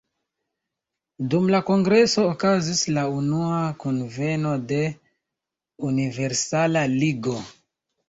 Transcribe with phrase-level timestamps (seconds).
[1.33, 4.83] Dum la kongreso okazis la unua kunveno de
[5.93, 7.41] "Universala Ligo".